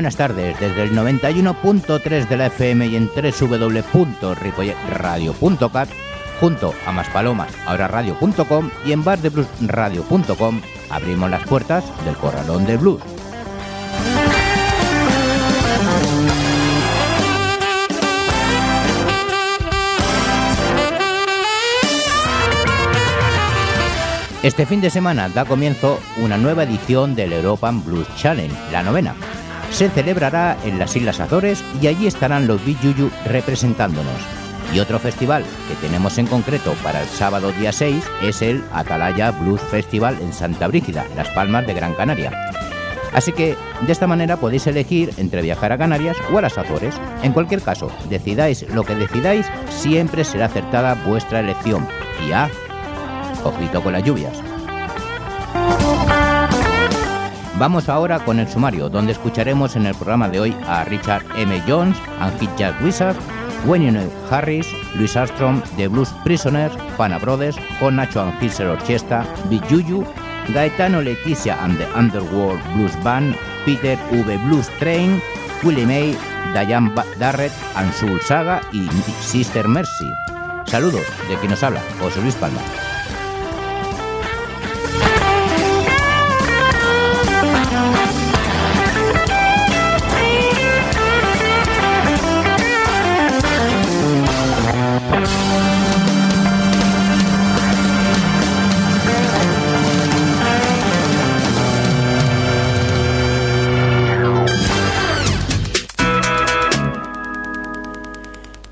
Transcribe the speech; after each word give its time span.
Buenas 0.00 0.16
tardes, 0.16 0.58
desde 0.58 0.84
el 0.84 0.92
91.3 0.92 2.26
de 2.26 2.36
la 2.38 2.46
FM 2.46 2.86
y 2.86 2.96
en 2.96 3.10
www.ripolletradio.cat, 3.14 5.90
junto 6.40 6.72
a 6.86 6.92
Maspalomas, 6.92 7.52
ahora 7.66 7.86
radio.com 7.86 8.70
y 8.86 8.92
en 8.92 9.04
bardebluesradio.com, 9.04 10.62
abrimos 10.88 11.28
las 11.28 11.46
puertas 11.46 11.84
del 12.06 12.16
Corralón 12.16 12.64
de 12.64 12.78
Blues. 12.78 13.02
Este 24.42 24.64
fin 24.64 24.80
de 24.80 24.88
semana 24.88 25.28
da 25.28 25.44
comienzo 25.44 26.00
una 26.22 26.38
nueva 26.38 26.62
edición 26.62 27.14
del 27.14 27.34
European 27.34 27.84
Blues 27.84 28.08
Challenge, 28.16 28.56
la 28.72 28.82
novena. 28.82 29.14
Se 29.70 29.88
celebrará 29.88 30.56
en 30.64 30.78
las 30.78 30.94
Islas 30.96 31.20
Azores 31.20 31.64
y 31.80 31.86
allí 31.86 32.06
estarán 32.06 32.46
los 32.46 32.64
Yuyu 32.64 33.10
representándonos. 33.24 34.20
Y 34.74 34.78
otro 34.78 34.98
festival 34.98 35.44
que 35.68 35.74
tenemos 35.86 36.18
en 36.18 36.26
concreto 36.26 36.74
para 36.82 37.02
el 37.02 37.08
sábado 37.08 37.50
día 37.52 37.72
6 37.72 38.04
es 38.22 38.42
el 38.42 38.62
Atalaya 38.72 39.32
Blues 39.32 39.60
Festival 39.60 40.16
en 40.20 40.32
Santa 40.32 40.68
Brígida, 40.68 41.06
Las 41.16 41.28
Palmas 41.30 41.66
de 41.66 41.74
Gran 41.74 41.94
Canaria. 41.94 42.30
Así 43.12 43.32
que 43.32 43.56
de 43.80 43.92
esta 43.92 44.06
manera 44.06 44.36
podéis 44.36 44.66
elegir 44.66 45.12
entre 45.16 45.42
viajar 45.42 45.72
a 45.72 45.78
Canarias 45.78 46.16
o 46.32 46.38
a 46.38 46.42
las 46.42 46.58
Azores. 46.58 46.94
En 47.22 47.32
cualquier 47.32 47.62
caso, 47.62 47.90
decidáis 48.08 48.68
lo 48.68 48.84
que 48.84 48.94
decidáis, 48.94 49.46
siempre 49.68 50.22
será 50.24 50.46
acertada 50.46 50.94
vuestra 51.06 51.40
elección. 51.40 51.88
Y 52.28 52.32
a 52.32 52.48
Ojito 53.42 53.82
con 53.82 53.94
las 53.94 54.04
lluvias. 54.04 54.49
Vamos 57.60 57.90
ahora 57.90 58.24
con 58.24 58.38
el 58.38 58.48
sumario, 58.48 58.88
donde 58.88 59.12
escucharemos 59.12 59.76
en 59.76 59.84
el 59.84 59.94
programa 59.94 60.30
de 60.30 60.40
hoy 60.40 60.56
a 60.66 60.82
Richard 60.84 61.22
M. 61.36 61.62
Jones, 61.68 61.94
Hit 62.40 62.48
Jack 62.56 62.82
Wizard, 62.82 63.14
Wayne 63.66 64.08
Harris, 64.30 64.66
Louis 64.94 65.14
Armstrong, 65.14 65.62
The 65.76 65.86
Blues 65.88 66.08
Prisoners, 66.24 66.72
Pana 66.96 67.18
Brothers, 67.18 67.58
con 67.78 67.96
Nacho 67.96 68.22
Angilser 68.22 68.66
Orchestra, 68.66 69.26
Big 69.50 69.60
Juju, 69.68 70.06
Gaetano 70.54 71.02
Leticia 71.02 71.62
and 71.62 71.76
the 71.76 71.86
Underworld 71.94 72.62
Blues 72.72 72.96
Band, 73.04 73.36
Peter 73.66 73.98
V. 74.10 74.38
Blues 74.46 74.70
Train, 74.78 75.20
Willie 75.62 75.84
May, 75.84 76.16
Diane 76.54 76.90
Darrett, 77.18 77.52
Ansul 77.74 78.22
Saga 78.22 78.62
y 78.72 78.88
Sister 79.20 79.68
Mercy. 79.68 80.10
Saludos 80.64 81.04
de 81.28 81.36
quien 81.36 81.50
nos 81.50 81.62
habla, 81.62 81.82
José 82.00 82.22
Luis 82.22 82.36
Palma. 82.36 82.60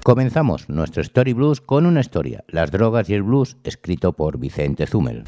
Comenzamos 0.09 0.71
nuestro 0.71 1.03
Story 1.03 1.35
Blues 1.35 1.61
con 1.61 1.85
una 1.85 2.01
historia, 2.01 2.43
Las 2.49 2.71
drogas 2.71 3.11
y 3.11 3.13
el 3.13 3.23
blues, 3.23 3.59
escrito 3.63 4.15
por 4.15 4.39
Vicente 4.39 4.87
Zumel. 4.87 5.25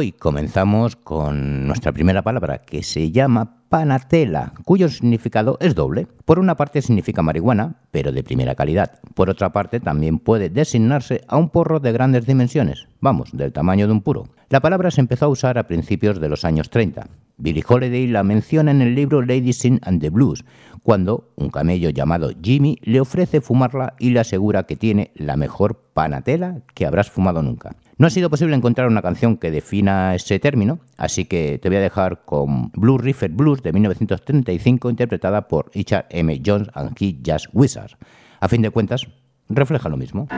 Hoy 0.00 0.12
comenzamos 0.12 0.96
con 0.96 1.66
nuestra 1.66 1.92
primera 1.92 2.22
palabra 2.22 2.62
que 2.62 2.82
se 2.82 3.10
llama 3.10 3.58
panatela, 3.68 4.54
cuyo 4.64 4.88
significado 4.88 5.58
es 5.60 5.74
doble. 5.74 6.06
Por 6.24 6.38
una 6.38 6.56
parte 6.56 6.80
significa 6.80 7.20
marihuana, 7.20 7.74
pero 7.90 8.10
de 8.10 8.24
primera 8.24 8.54
calidad. 8.54 8.98
Por 9.12 9.28
otra 9.28 9.52
parte 9.52 9.78
también 9.78 10.18
puede 10.18 10.48
designarse 10.48 11.20
a 11.28 11.36
un 11.36 11.50
porro 11.50 11.80
de 11.80 11.92
grandes 11.92 12.24
dimensiones, 12.24 12.88
vamos, 13.02 13.28
del 13.34 13.52
tamaño 13.52 13.86
de 13.86 13.92
un 13.92 14.00
puro. 14.00 14.24
La 14.48 14.60
palabra 14.60 14.90
se 14.90 15.02
empezó 15.02 15.26
a 15.26 15.28
usar 15.28 15.58
a 15.58 15.66
principios 15.66 16.18
de 16.18 16.30
los 16.30 16.46
años 16.46 16.70
30. 16.70 17.06
Billie 17.36 17.64
Holiday 17.68 18.06
la 18.06 18.22
menciona 18.22 18.70
en 18.70 18.80
el 18.80 18.94
libro 18.94 19.20
Lady 19.20 19.52
Sin 19.52 19.80
and 19.82 20.00
the 20.00 20.08
Blues, 20.08 20.46
cuando 20.82 21.28
un 21.36 21.50
camello 21.50 21.90
llamado 21.90 22.30
Jimmy 22.42 22.78
le 22.80 23.02
ofrece 23.02 23.42
fumarla 23.42 23.96
y 23.98 24.12
le 24.12 24.20
asegura 24.20 24.62
que 24.62 24.76
tiene 24.76 25.10
la 25.14 25.36
mejor 25.36 25.90
panatela 25.92 26.62
que 26.72 26.86
habrás 26.86 27.10
fumado 27.10 27.42
nunca. 27.42 27.76
No 28.00 28.06
ha 28.06 28.10
sido 28.10 28.30
posible 28.30 28.56
encontrar 28.56 28.88
una 28.88 29.02
canción 29.02 29.36
que 29.36 29.50
defina 29.50 30.14
ese 30.14 30.38
término, 30.38 30.78
así 30.96 31.26
que 31.26 31.58
te 31.58 31.68
voy 31.68 31.76
a 31.76 31.82
dejar 31.82 32.24
con 32.24 32.70
Blue 32.70 32.96
River 32.96 33.30
Blues 33.30 33.62
de 33.62 33.74
1935 33.74 34.88
interpretada 34.88 35.46
por 35.48 35.70
Richard 35.74 36.06
M. 36.08 36.40
Jones 36.42 36.70
and 36.72 36.94
Key 36.94 37.18
Jazz 37.20 37.50
Wizard. 37.52 37.98
A 38.40 38.48
fin 38.48 38.62
de 38.62 38.70
cuentas, 38.70 39.06
refleja 39.50 39.90
lo 39.90 39.98
mismo. 39.98 40.28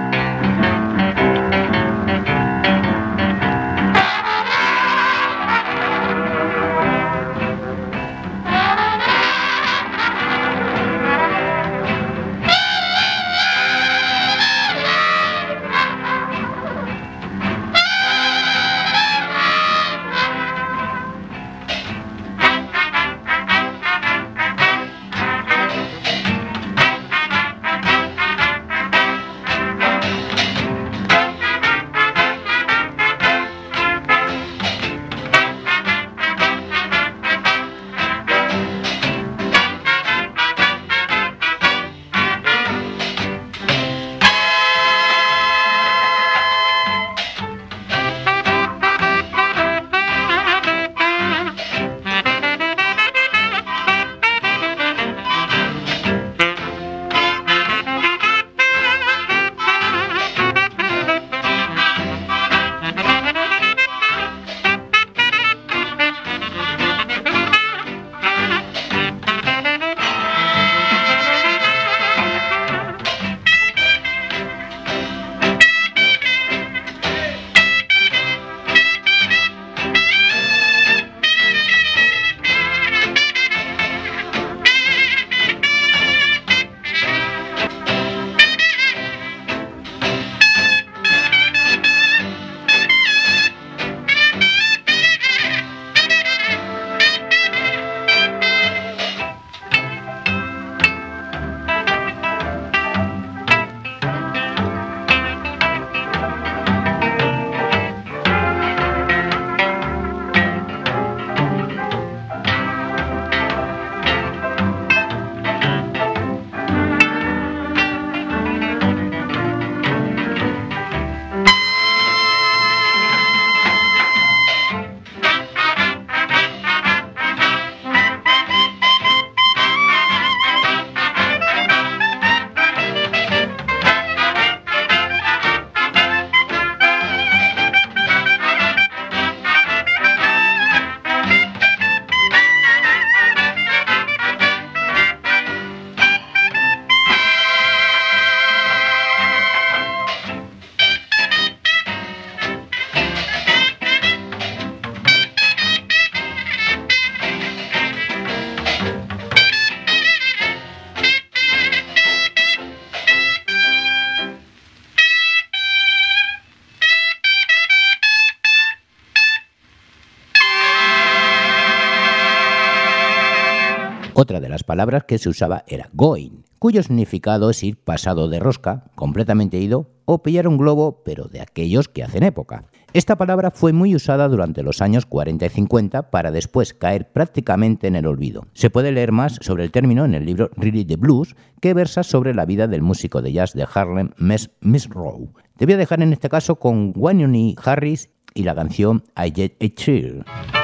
Palabras 174.73 175.05
que 175.05 175.19
se 175.19 175.29
usaba 175.29 175.65
era 175.69 175.91
going, 175.93 176.45
cuyo 176.59 176.83
significado 176.83 177.51
es 177.51 177.63
ir 177.63 177.77
pasado 177.77 178.31
de 178.31 178.41
rosca, 178.41 178.85
completamente 178.95 179.59
ido, 179.59 179.91
o 180.07 180.23
pillar 180.23 180.49
un 180.49 180.57
globo, 180.57 181.03
pero 181.05 181.25
de 181.25 181.43
aquellos 181.43 181.89
que 181.89 182.03
hacen 182.03 182.23
época. 182.23 182.65
Esta 182.95 183.17
palabra 183.17 183.51
fue 183.51 183.75
muy 183.75 183.95
usada 183.95 184.29
durante 184.29 184.63
los 184.63 184.81
años 184.81 185.05
40 185.05 185.45
y 185.45 185.49
50 185.51 186.11
para 186.11 186.31
después 186.31 186.73
caer 186.73 187.13
prácticamente 187.13 187.87
en 187.87 187.97
el 187.97 188.07
olvido. 188.07 188.47
Se 188.55 188.71
puede 188.71 188.93
leer 188.93 189.13
más 189.13 189.37
sobre 189.43 189.65
el 189.65 189.71
término 189.71 190.07
en 190.07 190.15
el 190.15 190.25
libro 190.25 190.49
Really 190.57 190.87
the 190.87 190.97
Blues, 190.97 191.37
que 191.61 191.75
versa 191.75 192.03
sobre 192.03 192.33
la 192.33 192.47
vida 192.47 192.67
del 192.67 192.81
músico 192.81 193.21
de 193.21 193.35
jazz 193.35 193.53
de 193.53 193.67
Harlem, 193.71 194.13
Miss, 194.17 194.49
Miss 194.63 194.89
Rowe. 194.89 195.29
Te 195.59 195.67
voy 195.67 195.75
a 195.75 195.79
dejar 195.79 196.01
en 196.01 196.15
este 196.15 196.31
caso 196.31 196.57
con 196.57 196.95
Wanyoni 196.97 197.57
Harris 197.63 198.09
y 198.33 198.45
la 198.45 198.55
canción 198.55 199.05
I 199.23 199.35
Get 199.37 199.53
a 199.61 200.62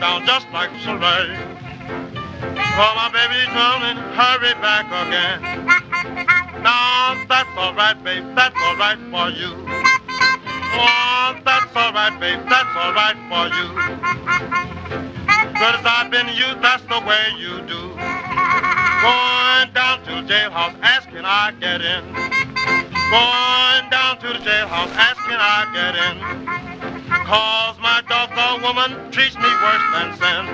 down 0.00 0.24
just 0.26 0.48
like 0.50 0.70
Soleil. 0.82 1.36
Oh, 2.80 2.92
my 2.96 3.10
baby's 3.12 3.52
drowning, 3.52 4.00
hurry 4.16 4.54
back 4.64 4.88
again. 4.88 5.42
Now 6.62 7.22
that's 7.28 7.50
alright, 7.56 8.02
babe, 8.02 8.24
that's 8.34 8.56
alright 8.56 8.98
for 9.12 9.28
you. 9.28 9.52
Oh, 10.72 11.36
that's 11.44 11.76
alright, 11.76 12.18
babe, 12.18 12.40
that's 12.48 12.74
alright 12.80 13.16
for 13.28 13.52
you. 13.52 13.68
Good 15.60 15.74
as 15.76 15.84
I've 15.84 16.10
been 16.10 16.28
you, 16.28 16.48
that's 16.62 16.82
the 16.84 17.00
way 17.04 17.36
you 17.36 17.60
do. 17.68 17.92
Going 19.04 19.68
down 19.76 20.00
to 20.04 20.12
the 20.16 20.24
jailhouse, 20.24 20.80
asking 20.80 21.24
I 21.24 21.52
get 21.60 21.82
in. 21.82 22.04
Going 23.12 23.90
down 23.90 24.18
to 24.20 24.28
the 24.28 24.40
jailhouse, 24.48 24.92
asking 24.96 25.36
I 25.36 25.68
get 25.76 25.94
in. 25.94 26.89
Cause 27.10 27.76
my 27.80 28.02
doggone 28.08 28.62
woman 28.62 29.10
treats 29.10 29.36
me 29.36 29.42
worse 29.62 29.82
than 29.92 30.16
sin. 30.16 30.46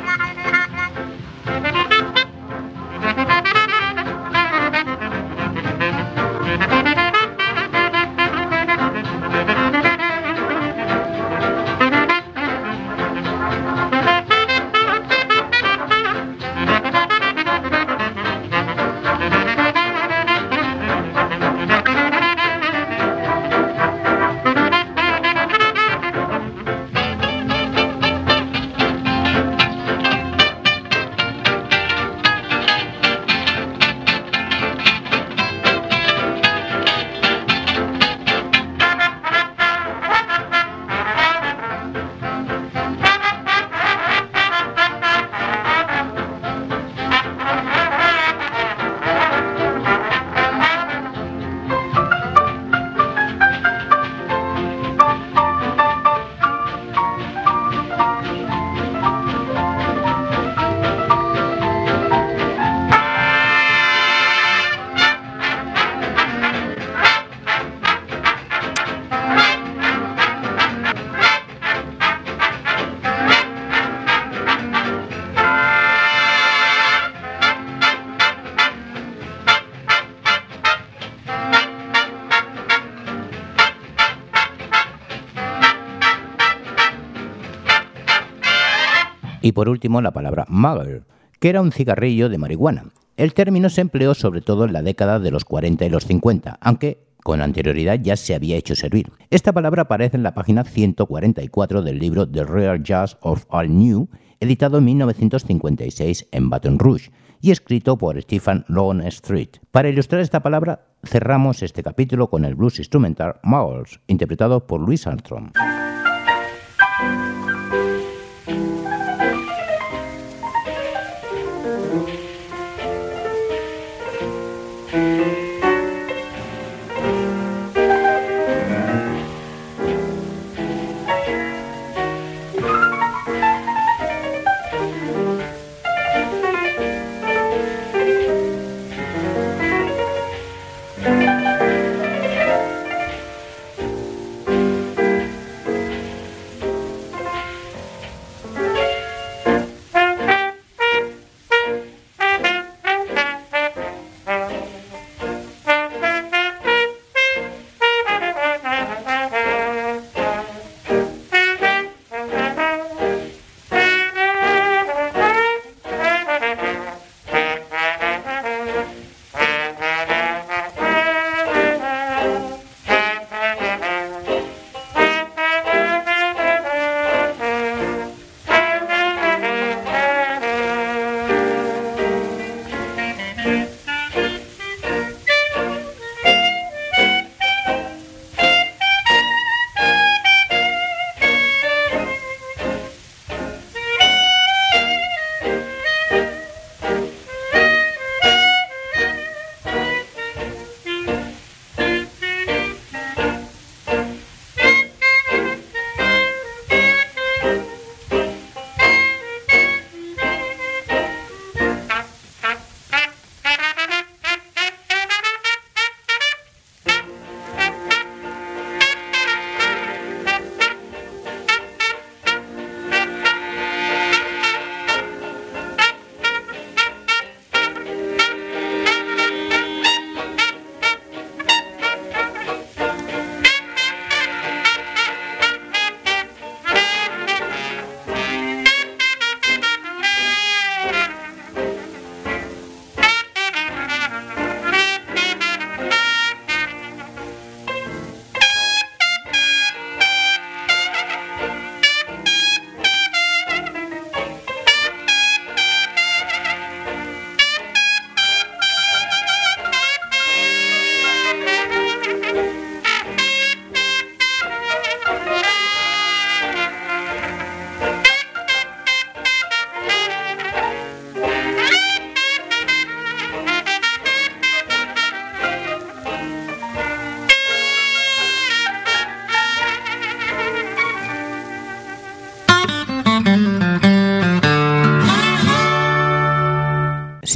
Y 89.47 89.53
por 89.53 89.69
último, 89.69 90.03
la 90.03 90.11
palabra 90.11 90.45
mugger, 90.49 91.05
que 91.39 91.51
era 91.51 91.61
un 91.61 91.71
cigarrillo 91.71 92.29
de 92.29 92.37
marihuana. 92.37 92.87
El 93.17 93.33
término 93.33 93.71
se 93.71 93.81
empleó 93.81 94.13
sobre 94.13 94.41
todo 94.41 94.65
en 94.65 94.73
la 94.73 94.83
década 94.83 95.21
de 95.21 95.31
los 95.31 95.45
40 95.45 95.85
y 95.85 95.89
los 95.89 96.05
50, 96.05 96.59
aunque 96.61 96.99
con 97.23 97.41
anterioridad 97.41 98.01
ya 98.03 98.17
se 98.17 98.35
había 98.35 98.57
hecho 98.57 98.75
servir. 98.75 99.13
Esta 99.31 99.53
palabra 99.53 99.83
aparece 99.83 100.17
en 100.17 100.25
la 100.25 100.35
página 100.35 100.65
144 100.65 101.83
del 101.83 102.01
libro 102.01 102.29
The 102.29 102.43
Real 102.43 102.83
Jazz 102.83 103.19
of 103.21 103.45
All 103.49 103.73
New, 103.73 104.09
editado 104.41 104.79
en 104.79 104.85
1956 104.87 106.27
en 106.33 106.51
Baton 106.51 106.81
Rouge 106.81 107.13
y 107.41 107.53
escrito 107.53 107.97
por 107.97 108.21
Stephen 108.21 108.65
Street. 109.05 109.51
Para 109.71 109.89
ilustrar 109.89 110.23
esta 110.23 110.43
palabra, 110.43 110.89
cerramos 111.05 111.63
este 111.63 111.85
capítulo 111.85 112.31
con 112.31 112.45
el 112.45 112.57
blues 112.57 112.81
instrumental 112.81 113.37
Muggles, 113.45 114.01
interpretado 114.09 114.67
por 114.67 114.81
Louis 114.81 115.07
Armstrong. 115.07 115.53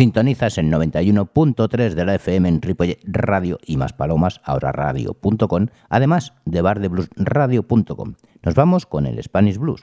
Sintonizas 0.01 0.57
el 0.57 0.73
91.3 0.73 1.93
de 1.93 2.05
la 2.07 2.15
FM 2.15 2.49
en 2.49 2.63
Ripollet 2.63 3.01
Radio 3.05 3.59
y 3.67 3.77
más 3.77 3.93
palomas, 3.93 4.41
ahora 4.45 4.73
radio.com, 4.73 5.67
además 5.91 6.33
de 6.47 6.63
bardebluesradio.com. 6.63 8.15
Nos 8.43 8.55
vamos 8.55 8.87
con 8.87 9.05
el 9.05 9.23
Spanish 9.23 9.59
Blues. 9.59 9.83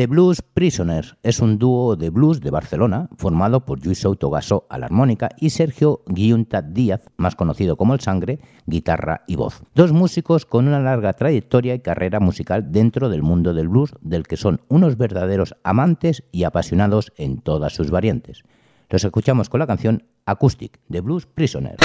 The 0.00 0.06
Blues 0.06 0.40
Prisoners 0.40 1.18
es 1.22 1.40
un 1.40 1.58
dúo 1.58 1.94
de 1.94 2.08
blues 2.08 2.40
de 2.40 2.50
Barcelona 2.50 3.10
formado 3.18 3.66
por 3.66 3.84
Luis 3.84 3.98
Souto 3.98 4.30
Gasó 4.30 4.66
a 4.70 4.78
la 4.78 4.86
armónica 4.86 5.28
y 5.38 5.50
Sergio 5.50 6.00
Guiunta 6.06 6.62
Díaz, 6.62 7.02
más 7.18 7.36
conocido 7.36 7.76
como 7.76 7.92
El 7.92 8.00
Sangre, 8.00 8.38
guitarra 8.64 9.24
y 9.26 9.36
voz. 9.36 9.62
Dos 9.74 9.92
músicos 9.92 10.46
con 10.46 10.68
una 10.68 10.80
larga 10.80 11.12
trayectoria 11.12 11.74
y 11.74 11.80
carrera 11.80 12.18
musical 12.18 12.72
dentro 12.72 13.10
del 13.10 13.22
mundo 13.22 13.52
del 13.52 13.68
blues, 13.68 13.92
del 14.00 14.26
que 14.26 14.38
son 14.38 14.62
unos 14.68 14.96
verdaderos 14.96 15.54
amantes 15.64 16.24
y 16.32 16.44
apasionados 16.44 17.12
en 17.18 17.42
todas 17.42 17.74
sus 17.74 17.90
variantes. 17.90 18.44
Los 18.88 19.04
escuchamos 19.04 19.50
con 19.50 19.60
la 19.60 19.66
canción 19.66 20.04
Acoustic 20.24 20.80
de 20.88 21.02
Blues 21.02 21.26
Prisoners. 21.26 21.76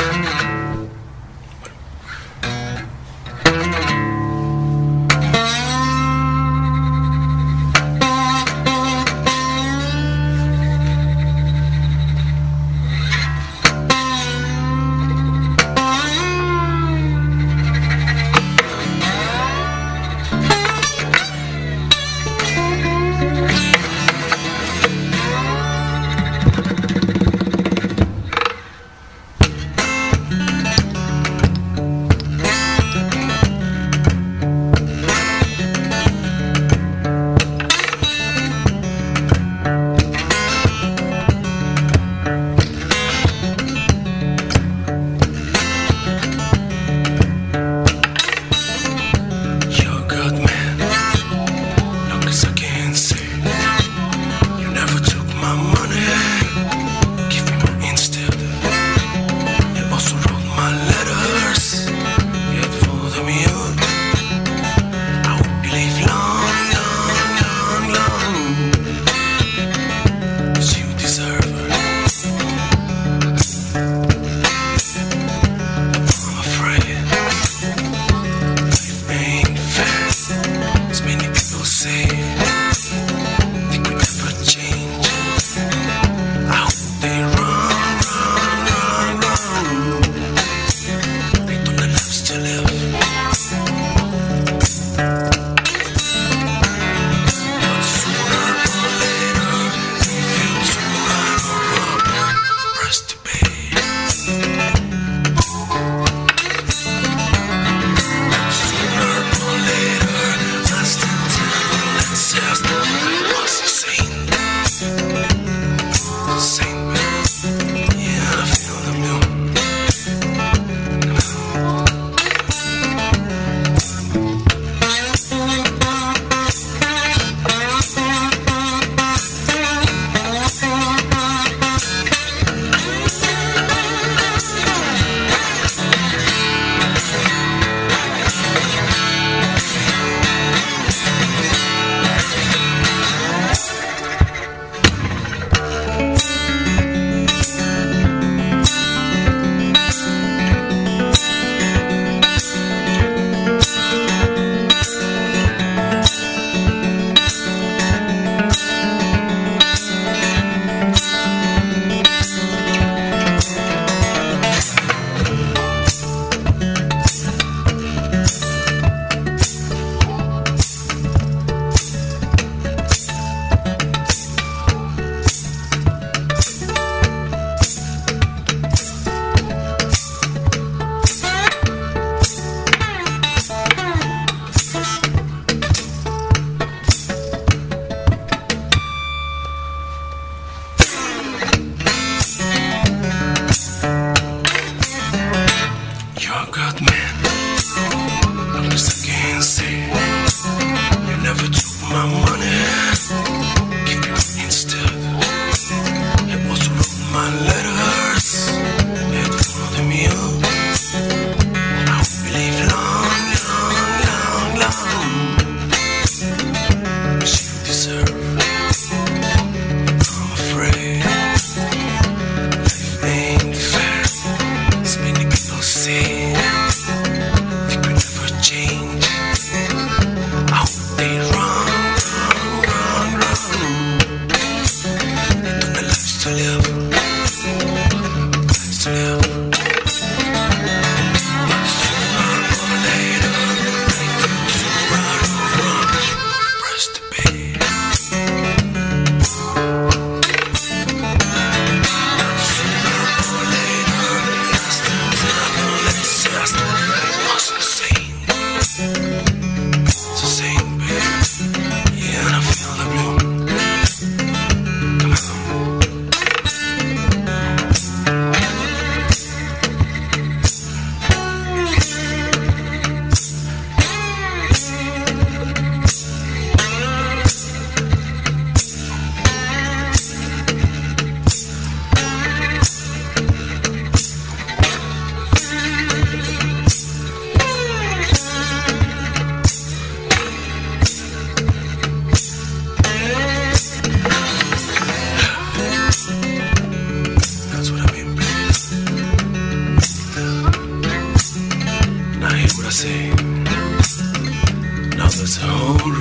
Now 304.95 305.09
there's 305.09 305.37
a 305.39 305.47
whole 305.47 305.91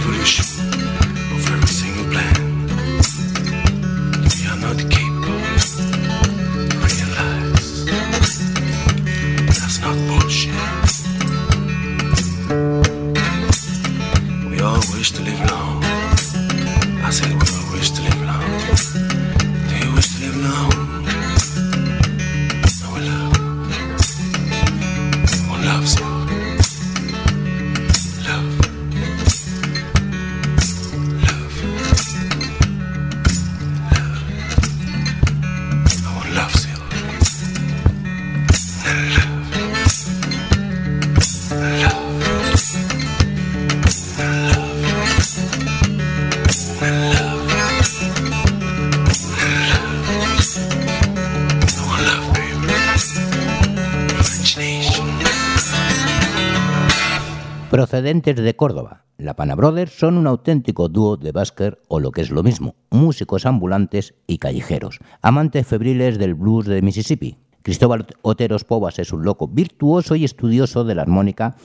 de 58.05 58.55
Córdoba. 58.55 59.07
La 59.17 59.35
Pana 59.35 59.55
Brothers 59.55 59.99
son 59.99 60.19
un 60.19 60.27
auténtico 60.27 60.91
dúo 60.91 61.17
de 61.17 61.33
basker 61.33 61.81
o 61.89 62.01
lo 62.01 62.11
que 62.11 62.21
es 62.21 62.31
lo 62.31 62.43
mismo, 62.43 62.75
músicos 62.91 63.47
ambulantes 63.47 64.15
y 64.27 64.37
callejeros, 64.37 64.99
amantes 65.23 65.67
febriles 65.67 66.19
del 66.19 66.35
blues 66.35 66.67
de 66.67 66.83
Mississippi. 66.83 67.39
Cristóbal 67.63 68.07
Oteros 68.21 68.65
Povas 68.65 68.99
es 68.99 69.11
un 69.11 69.25
loco 69.25 69.49
virtuoso 69.49 70.17
y 70.17 70.25
estudioso 70.25 70.85
de 70.85 70.95
la 70.95 71.01
armónica 71.01 71.57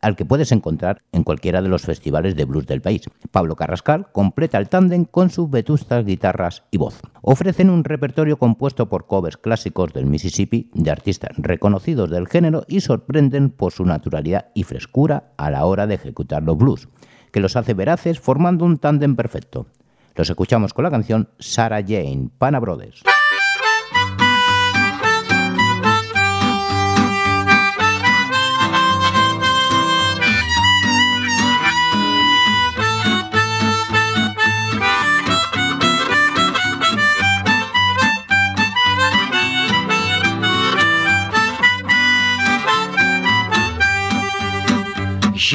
al 0.00 0.16
que 0.16 0.24
puedes 0.24 0.52
encontrar 0.52 1.02
en 1.12 1.24
cualquiera 1.24 1.62
de 1.62 1.68
los 1.68 1.82
festivales 1.82 2.36
de 2.36 2.44
blues 2.44 2.66
del 2.66 2.80
país. 2.80 3.02
Pablo 3.30 3.56
Carrascal 3.56 4.10
completa 4.12 4.58
el 4.58 4.68
tándem 4.68 5.04
con 5.04 5.30
sus 5.30 5.50
vetustas 5.50 6.04
guitarras 6.04 6.64
y 6.70 6.78
voz. 6.78 7.00
Ofrecen 7.22 7.70
un 7.70 7.84
repertorio 7.84 8.38
compuesto 8.38 8.88
por 8.88 9.06
covers 9.06 9.36
clásicos 9.36 9.92
del 9.92 10.06
Mississippi 10.06 10.70
de 10.74 10.90
artistas 10.90 11.30
reconocidos 11.36 12.10
del 12.10 12.28
género 12.28 12.64
y 12.68 12.80
sorprenden 12.80 13.50
por 13.50 13.72
su 13.72 13.84
naturalidad 13.84 14.46
y 14.54 14.62
frescura 14.62 15.32
a 15.36 15.50
la 15.50 15.64
hora 15.64 15.86
de 15.86 15.94
ejecutar 15.94 16.42
los 16.42 16.56
blues, 16.56 16.88
que 17.32 17.40
los 17.40 17.56
hace 17.56 17.74
veraces 17.74 18.20
formando 18.20 18.64
un 18.64 18.78
tándem 18.78 19.16
perfecto. 19.16 19.66
Los 20.14 20.30
escuchamos 20.30 20.74
con 20.74 20.84
la 20.84 20.90
canción 20.90 21.28
Sarah 21.38 21.82
Jane, 21.82 22.30
Pana 22.38 22.58
Brothers. 22.58 23.02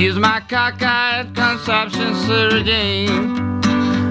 She's 0.04 0.20
my 0.20 0.42
cockeyed 0.50 1.34
consumption 1.34 2.14
sardine. 2.26 3.62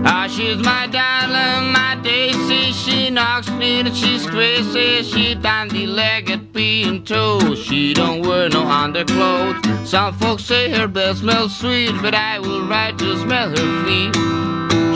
Ah, 0.07 0.27
she's 0.27 0.57
my 0.57 0.87
darling, 0.87 1.71
my 1.71 2.01
daisy. 2.03 2.73
She 2.73 3.11
knocks 3.11 3.51
me 3.51 3.81
and 3.81 3.95
she's 3.95 4.27
crazy. 4.27 5.03
She 5.03 5.35
bandy-legged, 5.35 6.51
being 6.55 7.05
told 7.05 7.59
she 7.59 7.93
don't 7.93 8.27
wear 8.27 8.49
no 8.49 8.67
underclothes. 8.67 9.61
Some 9.87 10.15
folks 10.15 10.47
say 10.47 10.71
her 10.71 10.89
bell 10.89 11.15
smells 11.15 11.55
sweet, 11.59 11.93
but 12.01 12.15
I 12.15 12.39
will 12.39 12.67
ride 12.67 12.99
to 12.99 13.19
smell 13.19 13.51
her 13.51 13.85
feet. 13.85 14.15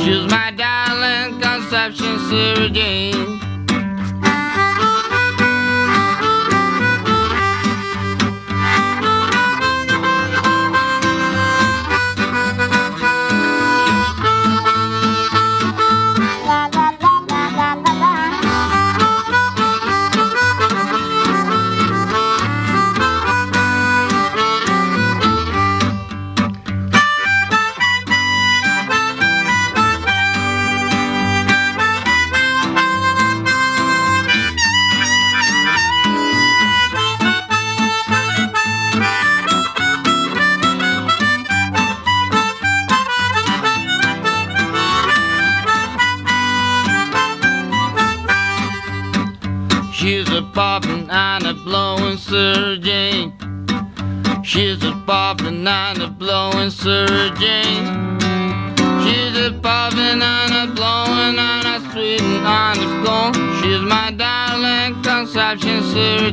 She's 0.02 0.24
my 0.30 0.50
darling, 0.56 1.38
consumption 1.42 2.18
sardine. 2.20 3.35
Popping 50.56 51.06
and 51.10 51.44
a 51.44 51.52
blowing 51.52 52.16
Sir 52.16 52.78
Jane. 52.80 53.30
She's 54.42 54.82
a 54.82 54.92
popping 55.06 55.68
and 55.68 56.00
a 56.00 56.08
blowing 56.08 56.70
Sir 56.70 57.06
Jane. 57.38 57.84
She's 59.04 59.36
a 59.36 59.52
popping 59.62 60.22
and 60.22 60.54
a 60.54 60.74
blowing 60.74 61.38
and 61.38 61.66
a 61.66 61.90
sweeting 61.92 62.40
and 62.42 62.78
a 62.78 63.04
going. 63.04 63.34
She's 63.60 63.82
my 63.82 64.10
darling 64.16 65.02
conception 65.02 65.82
Sir 65.92 66.30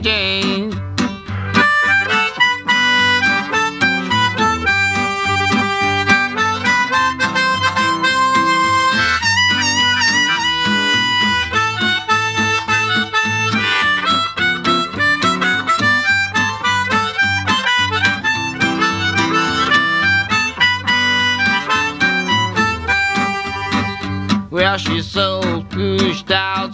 so 25.04 25.64
pushed 25.70 26.32
out, 26.32 26.74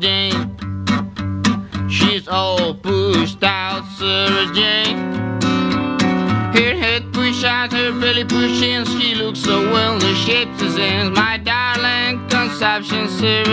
Jane. 0.00 0.56
She's 1.88 2.28
all 2.28 2.74
pushed 2.74 3.42
out, 3.42 3.84
Jane. 4.54 4.98
Her 6.52 6.74
head 6.76 7.12
push 7.12 7.44
out, 7.44 7.72
her 7.72 7.92
belly 7.92 8.24
push 8.24 8.62
in. 8.62 8.84
She 8.84 9.14
looks 9.14 9.40
so 9.40 9.62
well, 9.72 9.98
the 9.98 10.14
shapes 10.14 10.62
in. 10.76 11.12
My 11.14 11.38
darling 11.38 12.28
conception, 12.28 13.08
Sir 13.08 13.44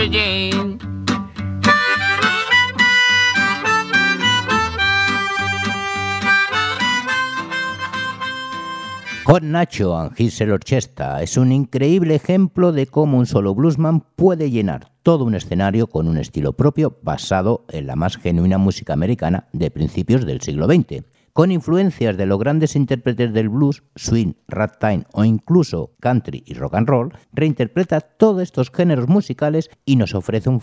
Hot 9.32 9.42
Nacho 9.44 9.96
and 9.96 10.12
His 10.20 10.42
Orchestra 10.42 11.22
es 11.22 11.38
un 11.38 11.52
increíble 11.52 12.14
ejemplo 12.14 12.70
de 12.70 12.86
cómo 12.86 13.16
un 13.16 13.24
solo 13.24 13.54
bluesman 13.54 14.00
puede 14.00 14.50
llenar 14.50 14.92
todo 15.02 15.24
un 15.24 15.34
escenario 15.34 15.86
con 15.86 16.06
un 16.06 16.18
estilo 16.18 16.52
propio 16.52 16.98
basado 17.00 17.64
en 17.70 17.86
la 17.86 17.96
más 17.96 18.18
genuina 18.18 18.58
música 18.58 18.92
americana 18.92 19.48
de 19.54 19.70
principios 19.70 20.26
del 20.26 20.42
siglo 20.42 20.66
XX. 20.66 21.04
Con 21.32 21.50
influencias 21.50 22.18
de 22.18 22.26
los 22.26 22.38
grandes 22.38 22.76
intérpretes 22.76 23.32
del 23.32 23.48
blues, 23.48 23.82
swing, 23.96 24.34
ragtime 24.48 25.06
o 25.14 25.24
incluso 25.24 25.92
country 25.98 26.44
y 26.46 26.52
rock 26.52 26.74
and 26.74 26.88
roll, 26.90 27.14
reinterpreta 27.32 28.02
todos 28.02 28.42
estos 28.42 28.70
géneros 28.70 29.08
musicales 29.08 29.70
y 29.86 29.96
nos 29.96 30.14
ofrece 30.14 30.50
un, 30.50 30.60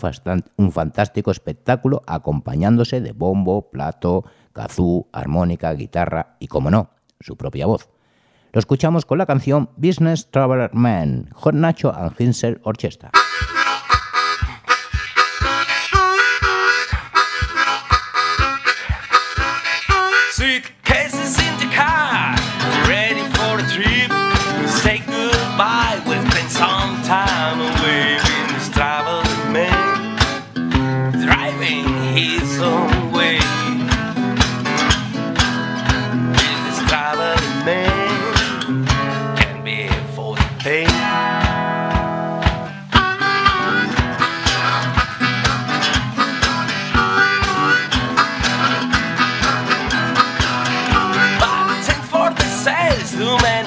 un 0.58 0.70
fantástico 0.70 1.32
espectáculo 1.32 2.04
acompañándose 2.06 3.00
de 3.00 3.10
bombo, 3.10 3.68
plato, 3.68 4.22
kazoo, 4.52 5.08
armónica, 5.10 5.72
guitarra 5.72 6.36
y, 6.38 6.46
como 6.46 6.70
no, 6.70 6.90
su 7.18 7.36
propia 7.36 7.66
voz. 7.66 7.88
Lo 8.52 8.58
escuchamos 8.58 9.04
con 9.04 9.18
la 9.18 9.26
canción 9.26 9.70
Business 9.76 10.28
Traveler 10.30 10.70
Man, 10.72 11.28
Hot 11.34 11.54
Nacho 11.54 11.94
and 11.94 12.14
Hinsel 12.18 12.60
Orchestra. 12.64 13.12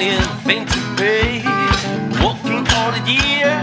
in 0.04 0.22
fancy 0.44 0.82
pay. 0.98 1.44
Walking 2.22 2.68
all 2.76 2.92
the 2.92 3.02
year. 3.08 3.63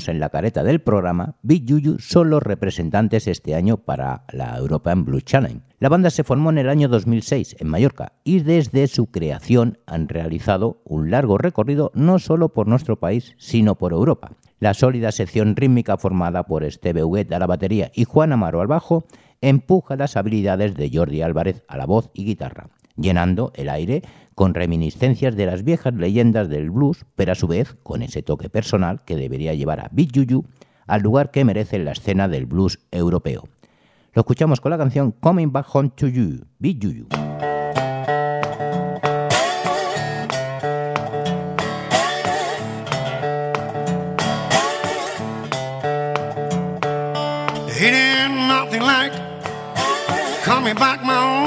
En 0.00 0.18
la 0.18 0.30
careta 0.30 0.64
del 0.64 0.80
programa, 0.80 1.36
Big 1.42 1.66
Yuyu 1.66 1.98
son 1.98 2.30
los 2.30 2.42
representantes 2.42 3.28
este 3.28 3.54
año 3.54 3.76
para 3.76 4.24
la 4.32 4.56
European 4.56 5.04
Blue 5.04 5.20
Challenge. 5.20 5.60
La 5.78 5.90
banda 5.90 6.08
se 6.10 6.24
formó 6.24 6.50
en 6.50 6.58
el 6.58 6.68
año 6.70 6.88
2006 6.88 7.56
en 7.58 7.68
Mallorca 7.68 8.12
y 8.24 8.40
desde 8.40 8.86
su 8.86 9.10
creación 9.10 9.78
han 9.86 10.08
realizado 10.08 10.80
un 10.84 11.10
largo 11.10 11.36
recorrido 11.36 11.92
no 11.94 12.18
solo 12.18 12.48
por 12.48 12.66
nuestro 12.66 12.98
país, 12.98 13.34
sino 13.36 13.76
por 13.76 13.92
Europa. 13.92 14.32
La 14.60 14.74
sólida 14.74 15.12
sección 15.12 15.54
rítmica 15.56 15.98
formada 15.98 16.44
por 16.44 16.64
Esteve 16.64 17.04
Huguet 17.04 17.30
a 17.32 17.38
la 17.38 17.46
batería 17.46 17.92
y 17.94 18.04
Juan 18.04 18.32
Amaro 18.32 18.60
al 18.60 18.68
bajo 18.68 19.04
empuja 19.42 19.96
las 19.96 20.16
habilidades 20.16 20.74
de 20.74 20.90
Jordi 20.92 21.20
Álvarez 21.20 21.64
a 21.68 21.76
la 21.76 21.84
voz 21.84 22.10
y 22.14 22.24
guitarra, 22.24 22.68
llenando 22.96 23.52
el 23.54 23.68
aire 23.68 24.02
con 24.34 24.54
reminiscencias 24.54 25.36
de 25.36 25.46
las 25.46 25.64
viejas 25.64 25.94
leyendas 25.94 26.48
del 26.48 26.70
blues, 26.70 27.04
pero 27.16 27.32
a 27.32 27.34
su 27.34 27.46
vez 27.46 27.76
con 27.82 28.02
ese 28.02 28.22
toque 28.22 28.48
personal 28.48 29.04
que 29.04 29.16
debería 29.16 29.54
llevar 29.54 29.80
a 29.80 29.88
Big 29.92 30.10
Juju 30.14 30.44
al 30.86 31.02
lugar 31.02 31.30
que 31.30 31.44
merece 31.44 31.78
la 31.78 31.92
escena 31.92 32.28
del 32.28 32.46
blues 32.46 32.78
europeo. 32.90 33.48
Lo 34.14 34.20
escuchamos 34.20 34.60
con 34.60 34.70
la 34.70 34.78
canción 34.78 35.12
Coming 35.12 35.52
Back 35.52 35.66
Home 35.72 35.90
to 35.96 36.08
You, 36.08 36.44
Big 36.58 36.78
Juju. 36.82 37.06
Coming 50.44 50.74
back. 50.74 51.41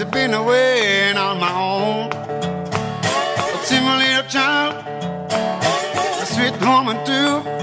I've 0.00 0.12
been 0.12 0.32
away 0.32 1.08
and 1.08 1.18
on 1.18 1.40
my 1.40 1.52
own. 1.52 2.10
But 2.10 3.64
see 3.64 3.80
my 3.80 3.98
little 3.98 4.30
child, 4.30 4.84
a 5.32 6.24
sweet 6.24 6.56
woman 6.60 7.04
too. 7.04 7.57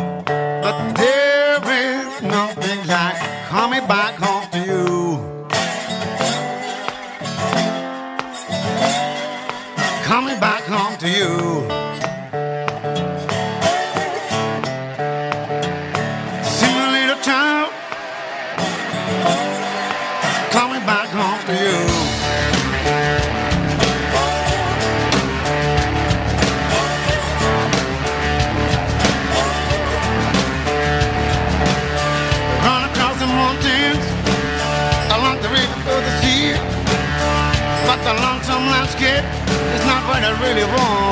Really 40.46 40.64
wanna 40.64 41.05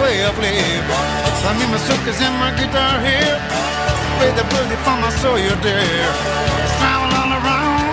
way 0.00 0.24
of 0.24 0.36
life. 0.38 0.86
I 1.48 1.52
mean, 1.58 1.70
my 1.70 1.78
suckers 1.78 2.20
and 2.20 2.34
my 2.38 2.50
guitar 2.56 3.00
here. 3.02 3.36
Play 4.18 4.30
the 4.38 4.44
birdie 4.50 4.80
for 4.84 4.96
my 5.02 5.10
soul, 5.20 5.38
you're 5.38 5.62
there. 5.64 6.12
Travel 6.78 7.10
all 7.20 7.32
around, 7.38 7.90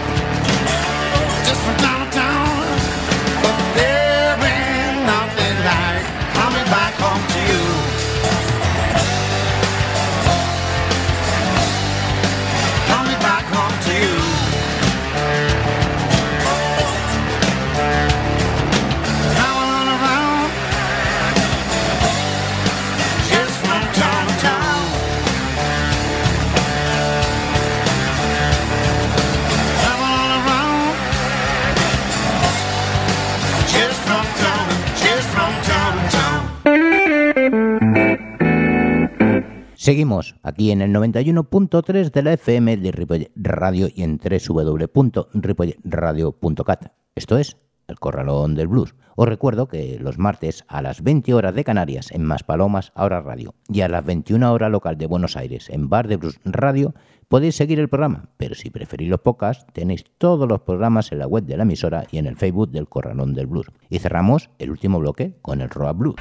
just 1.48 1.62
for 1.66 1.76
town 1.84 1.99
Seguimos 39.90 40.36
aquí 40.44 40.70
en 40.70 40.84
el 40.84 40.94
91.3 40.94 42.12
de 42.12 42.22
la 42.22 42.34
FM 42.34 42.78
de 42.78 43.32
Radio 43.36 43.88
y 43.92 44.04
en 44.04 44.20
www.ripolletradio.cat. 44.20 46.92
Esto 47.16 47.40
es 47.40 47.58
El 47.88 47.98
Corralón 47.98 48.54
del 48.54 48.68
Blues. 48.68 48.94
Os 49.16 49.28
recuerdo 49.28 49.68
que 49.68 49.98
los 50.00 50.20
martes 50.20 50.64
a 50.68 50.84
las 50.84 51.02
20 51.02 51.34
horas 51.34 51.56
de 51.56 51.64
Canarias 51.64 52.12
en 52.12 52.24
Maspalomas 52.24 52.92
Ahora 52.94 53.22
Radio 53.22 53.56
y 53.68 53.82
a 53.82 53.88
las 53.88 54.06
21 54.06 54.54
horas 54.54 54.70
local 54.70 54.96
de 54.96 55.08
Buenos 55.08 55.36
Aires 55.36 55.72
en 55.72 55.90
Bar 55.90 56.08
de 56.08 56.18
Blues 56.18 56.40
Radio 56.46 56.94
podéis 57.28 57.56
seguir 57.56 57.80
el 57.80 57.90
programa, 57.90 58.30
pero 58.38 58.54
si 58.54 58.70
preferís 58.70 59.10
los 59.10 59.22
podcasts 59.22 59.66
tenéis 59.74 60.04
todos 60.20 60.48
los 60.48 60.62
programas 60.62 61.12
en 61.12 61.18
la 61.18 61.26
web 61.26 61.46
de 61.46 61.58
la 61.58 61.64
emisora 61.64 62.06
y 62.12 62.20
en 62.20 62.28
el 62.28 62.36
Facebook 62.36 62.70
del 62.70 62.88
Corralón 62.88 63.34
del 63.34 63.48
Blues. 63.48 63.66
Y 63.90 63.98
cerramos 63.98 64.52
el 64.60 64.70
último 64.70 65.00
bloque 65.00 65.40
con 65.42 65.62
el 65.62 65.70
Roa 65.72 65.94
Blues. 65.94 66.18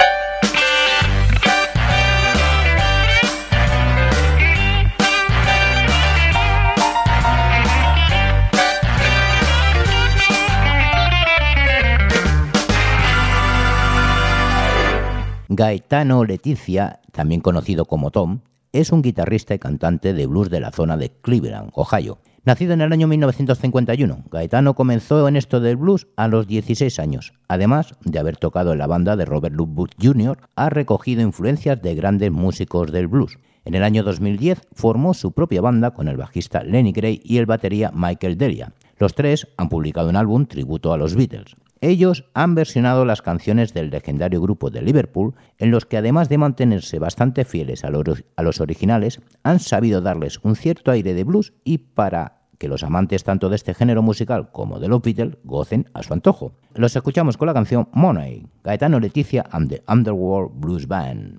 Gaetano 15.50 16.24
Leticia, 16.24 17.00
también 17.11 17.40
conocido 17.40 17.87
como 17.87 18.11
Tom, 18.11 18.40
es 18.74 18.92
un 18.92 19.00
guitarrista 19.00 19.54
y 19.54 19.58
cantante 19.58 20.12
de 20.12 20.26
blues 20.26 20.50
de 20.50 20.61
la 20.61 20.72
zona 20.72 20.98
de 20.98 21.08
Cleveland, 21.08 21.70
Ohio. 21.72 22.18
Nacido 22.44 22.74
en 22.74 22.82
el 22.82 22.92
año 22.92 23.08
1951, 23.08 24.24
Gaetano 24.30 24.74
comenzó 24.74 25.26
en 25.26 25.37
esto 25.37 25.61
del 25.61 25.78
blues 25.78 26.06
a 26.16 26.28
los 26.28 26.46
16 26.46 26.98
años. 26.98 27.32
Además 27.48 27.94
de 28.04 28.18
haber 28.18 28.37
tocado 28.37 28.72
en 28.72 28.78
la 28.78 28.87
banda 28.87 29.16
de 29.16 29.24
Robert 29.24 29.54
Lockwood 29.54 29.92
Jr., 29.98 30.37
ha 30.54 30.68
recogido 30.68 31.22
influencias 31.22 31.80
de 31.80 31.94
grandes 31.94 32.30
músicos 32.30 32.92
del 32.92 33.08
blues. 33.08 33.38
En 33.64 33.74
el 33.74 33.84
año 33.84 34.02
2010 34.02 34.61
formó 34.74 35.14
su 35.14 35.32
propia 35.32 35.62
banda 35.62 35.92
con 35.92 36.08
el 36.08 36.18
bajista 36.18 36.62
Lenny 36.62 36.92
Gray 36.92 37.22
y 37.24 37.38
el 37.38 37.46
batería 37.46 37.90
Michael 37.94 38.37
Delia. 38.37 38.74
Los 38.98 39.14
tres 39.14 39.48
han 39.56 39.70
publicado 39.70 40.11
un 40.11 40.16
álbum 40.16 40.44
tributo 40.44 40.92
a 40.92 40.98
los 40.98 41.14
Beatles. 41.14 41.56
Ellos 41.80 42.24
han 42.34 42.54
versionado 42.54 43.04
las 43.04 43.22
canciones 43.22 43.74
del 43.74 43.90
legendario 43.90 44.40
grupo 44.40 44.70
de 44.70 44.82
Liverpool, 44.82 45.34
en 45.58 45.70
los 45.70 45.86
que 45.86 45.96
además 45.96 46.28
de 46.28 46.38
mantenerse 46.38 46.98
bastante 46.98 47.44
fieles 47.44 47.84
a 47.84 47.90
los, 47.90 48.60
originales, 48.60 49.20
han 49.42 49.60
sabido 49.60 50.00
darles 50.00 50.40
un 50.42 50.56
cierto 50.56 50.90
aire 50.90 51.14
de 51.14 51.24
blues 51.24 51.52
y 51.64 51.78
para 51.78 52.38
que 52.58 52.68
los 52.68 52.82
amantes 52.82 53.22
tanto 53.22 53.48
de 53.48 53.56
este 53.56 53.74
género 53.74 54.02
musical 54.02 54.50
como 54.50 54.80
de 54.80 54.88
los 54.88 55.00
Beatles 55.00 55.38
gocen 55.44 55.88
a 55.94 56.02
su 56.02 56.12
antojo. 56.12 56.52
Los 56.74 56.96
escuchamos 56.96 57.36
con 57.36 57.46
la 57.46 57.54
canción 57.54 57.88
Money, 57.92 58.46
Gaetano 58.64 58.98
Leticia 58.98 59.44
and 59.52 59.68
the 59.68 59.82
Underworld 59.86 60.50
Blues 60.58 60.88
Band. 60.88 61.38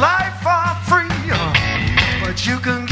Life 0.00 0.46
are 0.46 0.74
free, 0.88 1.08
but 2.20 2.46
you 2.46 2.58
can 2.58 2.83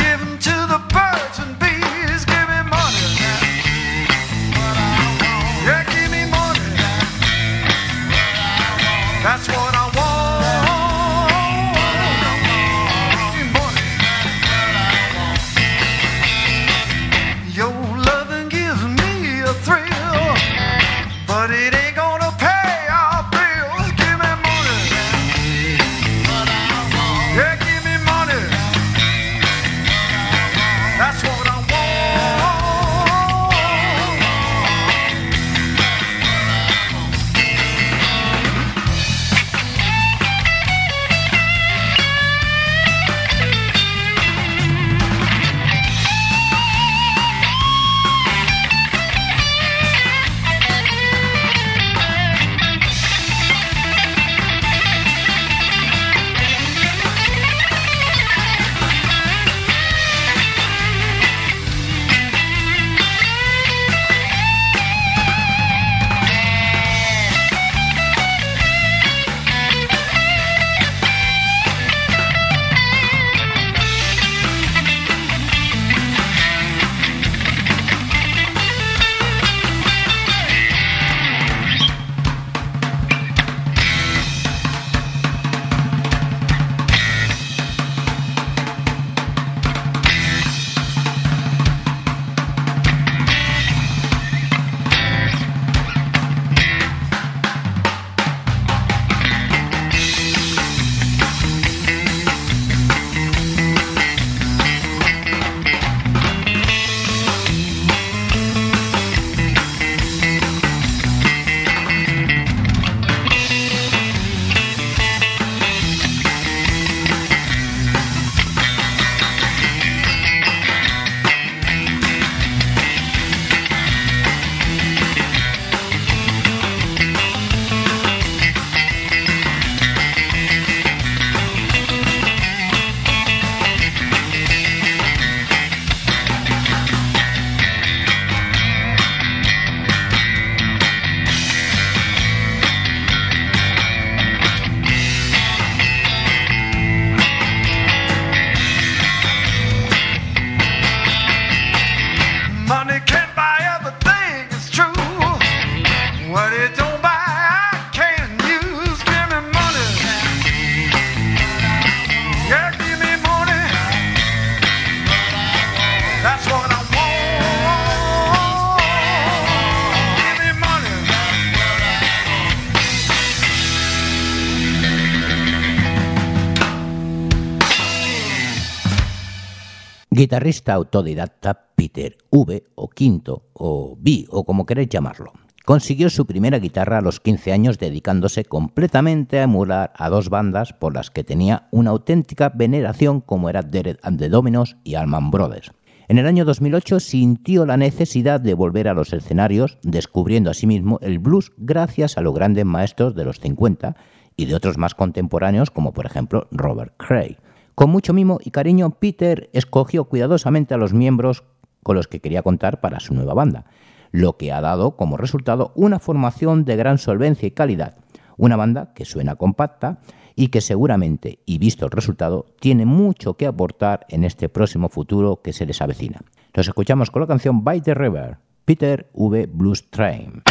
Guitarrista 180.14 180.74
autodidacta 180.74 181.72
Peter 181.74 182.18
V 182.28 182.64
o 182.74 182.90
Quinto 182.90 183.48
o 183.54 183.96
B 183.98 184.26
o 184.28 184.44
como 184.44 184.66
queréis 184.66 184.90
llamarlo. 184.90 185.32
Consiguió 185.64 186.10
su 186.10 186.26
primera 186.26 186.58
guitarra 186.58 186.98
a 186.98 187.00
los 187.00 187.18
15 187.18 187.50
años 187.50 187.78
dedicándose 187.78 188.44
completamente 188.44 189.38
a 189.38 189.44
emular 189.44 189.90
a 189.96 190.10
dos 190.10 190.28
bandas 190.28 190.74
por 190.74 190.92
las 190.92 191.10
que 191.10 191.24
tenía 191.24 191.66
una 191.70 191.92
auténtica 191.92 192.50
veneración 192.54 193.22
como 193.22 193.48
era 193.48 193.62
Dead 193.62 193.96
and 194.02 194.18
the 194.18 194.28
Dominos 194.28 194.76
y 194.84 194.96
Allman 194.96 195.30
Brothers. 195.30 195.72
En 196.08 196.18
el 196.18 196.26
año 196.26 196.44
2008 196.44 197.00
sintió 197.00 197.64
la 197.64 197.78
necesidad 197.78 198.38
de 198.38 198.52
volver 198.52 198.88
a 198.88 198.94
los 198.94 199.14
escenarios, 199.14 199.78
descubriendo 199.82 200.50
asimismo 200.50 200.98
el 201.00 201.20
blues 201.20 201.52
gracias 201.56 202.18
a 202.18 202.20
los 202.20 202.34
grandes 202.34 202.66
maestros 202.66 203.14
de 203.14 203.24
los 203.24 203.40
50 203.40 203.96
y 204.36 204.44
de 204.44 204.54
otros 204.54 204.76
más 204.76 204.94
contemporáneos 204.94 205.70
como 205.70 205.94
por 205.94 206.04
ejemplo 206.04 206.48
Robert 206.50 206.92
Cray. 206.98 207.38
Con 207.74 207.90
mucho 207.90 208.12
mimo 208.12 208.38
y 208.42 208.50
cariño, 208.50 208.90
Peter 208.98 209.50
escogió 209.52 210.04
cuidadosamente 210.04 210.74
a 210.74 210.78
los 210.78 210.92
miembros 210.92 211.44
con 211.82 211.96
los 211.96 212.08
que 212.08 212.20
quería 212.20 212.42
contar 212.42 212.80
para 212.80 213.00
su 213.00 213.14
nueva 213.14 213.34
banda 213.34 213.66
lo 214.12 214.36
que 214.36 214.52
ha 214.52 214.60
dado 214.60 214.96
como 214.96 215.16
resultado 215.16 215.72
una 215.74 215.98
formación 215.98 216.64
de 216.64 216.76
gran 216.76 216.98
solvencia 216.98 217.48
y 217.48 217.50
calidad, 217.50 217.96
una 218.36 218.56
banda 218.56 218.92
que 218.94 219.04
suena 219.04 219.36
compacta 219.36 219.98
y 220.36 220.48
que 220.48 220.60
seguramente, 220.60 221.40
y 221.44 221.58
visto 221.58 221.84
el 221.84 221.90
resultado, 221.90 222.46
tiene 222.60 222.86
mucho 222.86 223.34
que 223.34 223.46
aportar 223.46 224.06
en 224.08 224.24
este 224.24 224.48
próximo 224.48 224.88
futuro 224.88 225.42
que 225.42 225.52
se 225.52 225.66
les 225.66 225.82
avecina. 225.82 226.20
Los 226.54 226.68
escuchamos 226.68 227.10
con 227.10 227.20
la 227.20 227.28
canción 227.28 227.64
By 227.64 227.80
the 227.80 227.94
River, 227.94 228.38
Peter 228.64 229.10
V. 229.12 229.46
Blues 229.46 229.90
Train. 229.90 230.42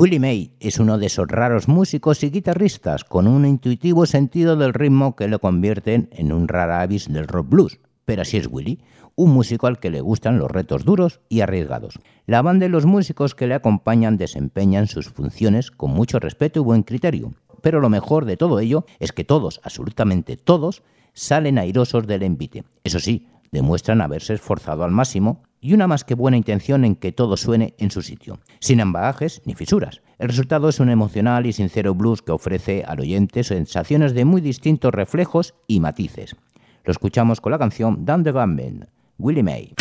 Willie 0.00 0.18
May 0.18 0.54
es 0.60 0.78
uno 0.78 0.96
de 0.96 1.04
esos 1.04 1.28
raros 1.28 1.68
músicos 1.68 2.24
y 2.24 2.30
guitarristas 2.30 3.04
con 3.04 3.26
un 3.26 3.44
intuitivo 3.44 4.06
sentido 4.06 4.56
del 4.56 4.72
ritmo 4.72 5.14
que 5.14 5.28
lo 5.28 5.40
convierten 5.40 6.08
en 6.12 6.32
un 6.32 6.48
rara 6.48 6.80
avis 6.80 7.12
del 7.12 7.28
rock 7.28 7.50
blues. 7.50 7.80
Pero 8.06 8.22
así 8.22 8.38
es 8.38 8.48
Willie, 8.50 8.78
un 9.14 9.30
músico 9.30 9.66
al 9.66 9.78
que 9.78 9.90
le 9.90 10.00
gustan 10.00 10.38
los 10.38 10.50
retos 10.50 10.86
duros 10.86 11.20
y 11.28 11.42
arriesgados. 11.42 11.98
La 12.24 12.40
banda 12.40 12.64
y 12.64 12.70
los 12.70 12.86
músicos 12.86 13.34
que 13.34 13.46
le 13.46 13.52
acompañan 13.52 14.16
desempeñan 14.16 14.86
sus 14.86 15.10
funciones 15.10 15.70
con 15.70 15.90
mucho 15.90 16.18
respeto 16.18 16.60
y 16.60 16.62
buen 16.62 16.82
criterio. 16.82 17.34
pero 17.60 17.78
lo 17.78 17.90
mejor 17.90 18.24
de 18.24 18.38
todo 18.38 18.58
ello 18.58 18.86
es 19.00 19.12
que 19.12 19.24
todos, 19.24 19.60
absolutamente 19.64 20.38
todos, 20.38 20.82
salen 21.12 21.58
airosos 21.58 22.06
del 22.06 22.22
envite. 22.22 22.64
Eso 22.84 23.00
sí, 23.00 23.28
demuestran 23.52 24.00
haberse 24.00 24.32
esforzado 24.32 24.82
al 24.82 24.92
máximo 24.92 25.42
y 25.60 25.74
una 25.74 25.86
más 25.86 26.04
que 26.04 26.14
buena 26.14 26.36
intención 26.36 26.84
en 26.84 26.96
que 26.96 27.12
todo 27.12 27.36
suene 27.36 27.74
en 27.78 27.90
su 27.90 28.02
sitio, 28.02 28.38
sin 28.60 28.80
ambajes 28.80 29.42
ni 29.44 29.54
fisuras. 29.54 30.02
El 30.18 30.28
resultado 30.28 30.68
es 30.68 30.80
un 30.80 30.90
emocional 30.90 31.46
y 31.46 31.52
sincero 31.52 31.94
blues 31.94 32.22
que 32.22 32.32
ofrece 32.32 32.84
al 32.86 33.00
oyente 33.00 33.44
sensaciones 33.44 34.14
de 34.14 34.24
muy 34.24 34.40
distintos 34.40 34.92
reflejos 34.92 35.54
y 35.66 35.80
matices. 35.80 36.36
Lo 36.84 36.92
escuchamos 36.92 37.40
con 37.40 37.52
la 37.52 37.58
canción 37.58 38.04
Down 38.04 38.24
the 38.24 38.32
Gunman, 38.32 38.88
Willie 39.18 39.42
May. 39.42 39.74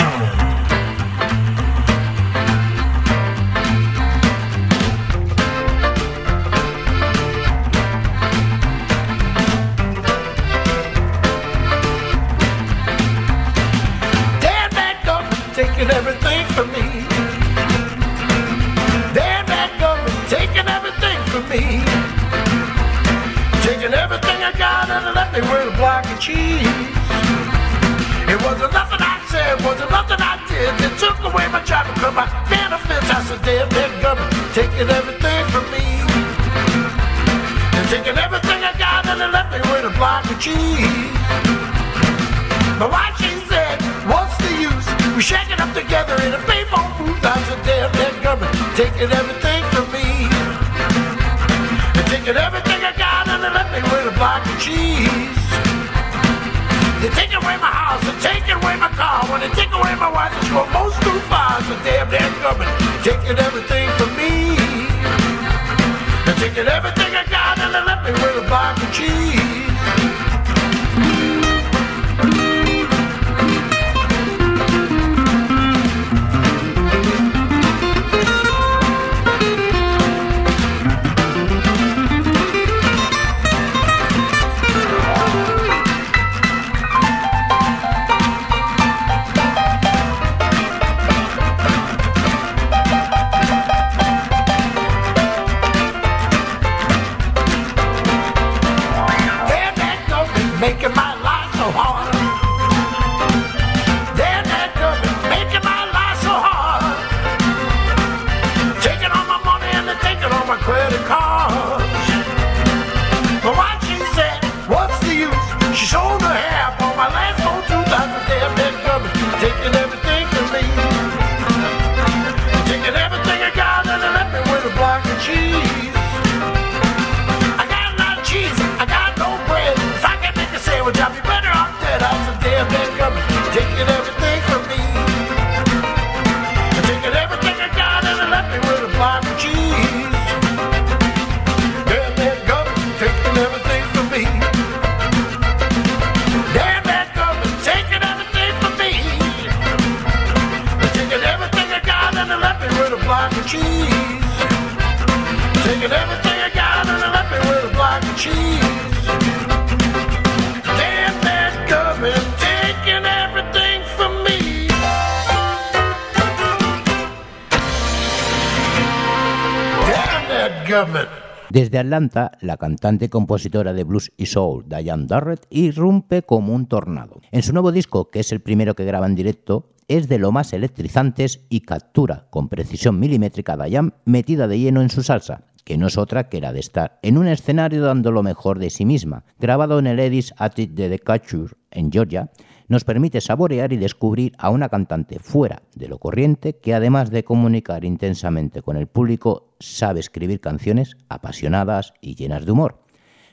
Desde 171.50 171.80
Atlanta, 171.80 172.32
la 172.42 172.58
cantante 172.58 173.06
y 173.06 173.10
compositora 173.10 173.74
de 173.74 173.84
blues 173.84 174.12
y 174.18 174.28
soul 174.28 174.66
Diane 174.68 175.08
Darrett 175.08 175.48
irrumpe 175.50 176.22
como 176.22 176.54
un 176.54 176.68
tornado. 176.68 177.22
En 177.32 177.42
su 177.42 177.54
nuevo 177.54 177.72
disco, 177.72 178.12
que 178.12 178.20
es 178.20 178.32
el 178.32 178.42
primero 178.42 178.76
que 178.76 178.86
graba 178.86 179.08
en 179.08 179.16
directo, 179.16 179.72
es 179.88 180.08
de 180.08 180.20
lo 180.20 180.32
más 180.32 180.54
electrizantes 180.54 181.42
y 181.50 181.62
captura 181.62 182.28
con 182.30 182.50
precisión 182.50 183.00
milimétrica 183.00 183.54
a 183.54 183.66
Diane 183.66 183.94
metida 184.06 184.48
de 184.48 184.60
lleno 184.60 184.84
en 184.84 184.92
su 184.92 185.02
salsa, 185.02 185.46
que 185.64 185.78
no 185.78 185.88
es 185.88 185.98
otra 185.98 186.30
que 186.30 186.40
la 186.40 186.54
de 186.54 186.60
estar 186.60 187.00
en 187.02 187.18
un 187.18 187.28
escenario 187.28 187.82
dando 187.82 188.12
lo 188.12 188.22
mejor 188.22 188.60
de 188.60 188.70
sí 188.70 188.86
misma. 188.86 189.24
Grabado 189.40 189.80
en 189.80 189.88
el 189.88 190.00
Edis 190.00 190.36
Attic 190.38 190.72
de 190.72 190.90
Decatur, 190.90 191.58
en 191.72 191.92
Georgia, 191.92 192.30
nos 192.70 192.86
permite 192.86 193.20
saborear 193.20 193.74
y 193.74 193.78
descubrir 193.78 194.32
a 194.38 194.50
una 194.50 194.70
cantante 194.70 195.20
fuera 195.20 195.64
de 195.76 195.90
lo 195.90 195.98
corriente 195.98 196.56
que 196.56 196.74
además 196.74 197.10
de 197.10 197.26
comunicar 197.26 197.84
intensamente 197.84 198.62
con 198.62 198.78
el 198.78 198.88
público, 198.88 199.56
sabe 199.60 200.00
escribir 200.00 200.40
canciones 200.40 200.96
apasionadas 201.10 201.94
y 202.00 202.16
llenas 202.16 202.46
de 202.46 202.52
humor. 202.54 202.80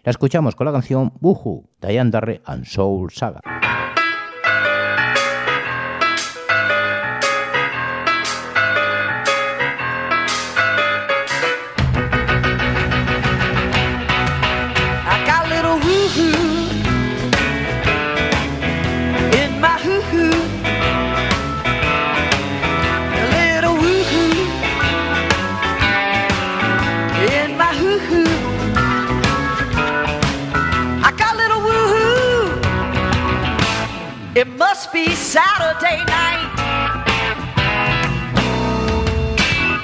La 0.02 0.10
escuchamos 0.10 0.56
con 0.56 0.66
la 0.66 0.72
canción 0.72 1.12
Boohoo, 1.20 1.68
Diane 1.80 2.10
Darre 2.10 2.40
and 2.44 2.64
Soul 2.64 3.10
Saga. 3.10 3.40
Be 34.96 35.14
Saturday 35.14 35.98
night. 36.06 36.48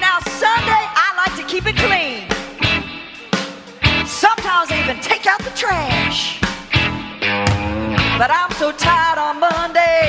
Now 0.01 0.19
Sunday 0.41 0.85
I 1.05 1.09
like 1.21 1.35
to 1.37 1.45
keep 1.53 1.67
it 1.67 1.77
clean. 1.77 2.25
Sometimes 4.07 4.73
I 4.73 4.81
even 4.83 4.99
take 5.03 5.27
out 5.27 5.41
the 5.49 5.55
trash. 5.63 6.41
But 8.17 8.31
I'm 8.39 8.53
so 8.53 8.73
tired 8.73 9.19
on 9.19 9.35
Monday. 9.39 10.05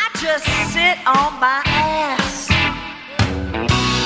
I 0.00 0.04
just 0.24 0.46
sit 0.72 0.96
on 1.04 1.30
my 1.46 1.60
ass. 1.66 2.48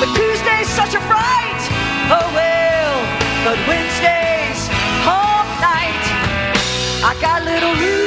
But 0.00 0.08
Tuesday's 0.18 0.70
such 0.80 0.94
a 1.00 1.02
fright. 1.10 1.62
Oh 2.10 2.26
well. 2.34 2.96
But 3.44 3.56
Wednesday's 3.70 4.62
home 5.06 5.48
night. 5.62 6.04
I 7.06 7.16
got 7.20 7.44
little 7.44 7.97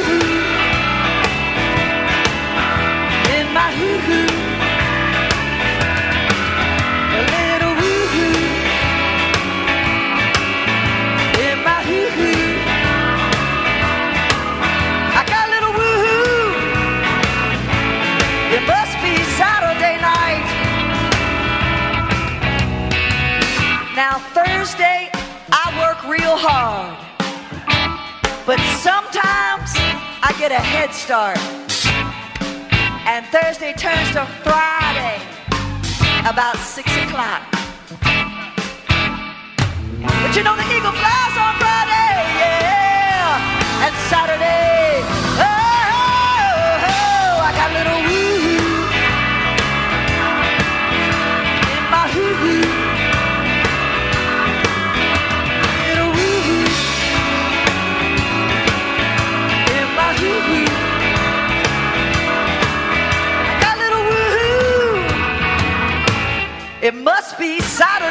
hard. 26.41 26.97
But 28.45 28.59
sometimes 28.81 29.69
I 30.25 30.33
get 30.39 30.51
a 30.51 30.57
head 30.59 30.91
start. 30.93 31.37
And 33.05 33.25
Thursday 33.27 33.73
turns 33.73 34.09
to 34.17 34.25
Friday 34.41 35.21
about 36.25 36.57
six 36.57 36.89
o'clock. 37.05 37.45
But 40.01 40.31
you 40.35 40.43
know 40.43 40.55
the 40.57 40.65
eagle 40.73 40.95
flies 40.97 41.35
on 41.37 41.53
Friday, 41.61 42.17
yeah. 42.41 43.85
And 43.85 43.93
Saturday, 44.09 44.80
It 66.82 66.95
must 66.95 67.38
be 67.38 67.59
Saturday 67.59 68.11